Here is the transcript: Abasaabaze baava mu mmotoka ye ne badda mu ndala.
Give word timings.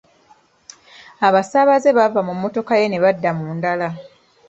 Abasaabaze 1.27 1.89
baava 1.97 2.19
mu 2.27 2.33
mmotoka 2.35 2.73
ye 2.81 2.85
ne 2.89 2.99
badda 3.03 3.29
mu 3.37 3.47
ndala. 3.55 3.89